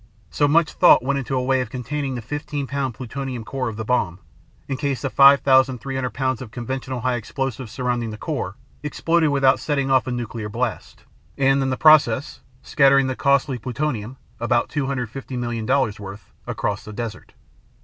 [0.31, 2.93] So, much thought went into a way of containing the 15 lb.
[2.95, 4.17] plutonium core of the bomb,
[4.67, 6.41] in case the 5,300 lbs.
[6.41, 11.03] of conventional high explosives surrounding the core exploded without setting off a nuclear blast,
[11.37, 16.93] and in the process scattering the costly plutonium (about 250 million dollars worth) across the
[16.93, 17.33] dessert.